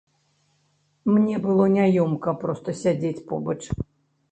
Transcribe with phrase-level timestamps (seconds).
[1.15, 3.61] Мне было няёмка проста сядзець побач.